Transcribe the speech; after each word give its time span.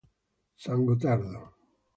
San 0.63 0.81
Gottardo 0.87 1.43